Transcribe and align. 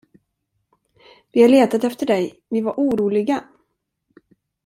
Vi 1.31 1.41
har 1.41 1.49
letat 1.49 1.83
efter 1.83 2.05
dig, 2.05 2.39
vi 2.49 2.61
var 2.61 2.73
oroliga! 2.77 3.43